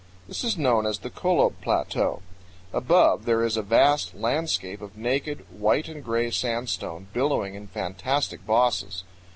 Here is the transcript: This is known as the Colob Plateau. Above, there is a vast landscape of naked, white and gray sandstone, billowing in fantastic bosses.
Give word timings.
This 0.27 0.43
is 0.43 0.57
known 0.57 0.87
as 0.87 0.97
the 0.97 1.11
Colob 1.11 1.53
Plateau. 1.61 2.23
Above, 2.73 3.25
there 3.25 3.43
is 3.45 3.55
a 3.55 3.61
vast 3.61 4.15
landscape 4.15 4.81
of 4.81 4.97
naked, 4.97 5.45
white 5.51 5.87
and 5.87 6.03
gray 6.03 6.31
sandstone, 6.31 7.05
billowing 7.13 7.53
in 7.53 7.67
fantastic 7.67 8.43
bosses. 8.43 9.03